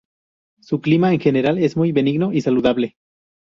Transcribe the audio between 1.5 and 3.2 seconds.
es muy benigno y saludable.